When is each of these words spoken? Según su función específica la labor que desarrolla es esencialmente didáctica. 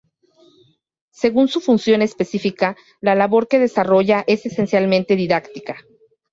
Según 1.11 1.47
su 1.47 1.61
función 1.61 2.01
específica 2.01 2.75
la 3.01 3.13
labor 3.13 3.47
que 3.47 3.59
desarrolla 3.59 4.23
es 4.25 4.47
esencialmente 4.47 5.15
didáctica. 5.15 5.77